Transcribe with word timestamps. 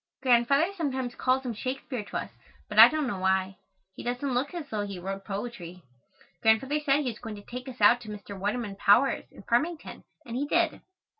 Grandfather 0.23 0.73
sometimes 0.75 1.13
calls 1.13 1.45
him 1.45 1.53
Shakespeare 1.53 2.03
to 2.05 2.17
us, 2.17 2.31
but 2.67 2.79
I 2.79 2.87
don't 2.87 3.05
know 3.05 3.19
why. 3.19 3.57
He 3.93 4.01
doesn't 4.01 4.33
look 4.33 4.51
as 4.55 4.67
though 4.67 4.83
he 4.83 4.97
wrote 4.97 5.25
poetry. 5.25 5.83
Grandfather 6.41 6.79
said 6.79 7.01
he 7.01 7.11
was 7.11 7.19
going 7.19 7.35
to 7.35 7.43
take 7.45 7.69
us 7.69 7.79
out 7.81 8.01
to 8.01 8.09
Mr. 8.09 8.35
Waterman 8.35 8.77
Powers' 8.77 9.31
in 9.31 9.43
Farmington 9.43 10.03
and 10.25 10.35
he 10.35 10.47
did. 10.47 10.81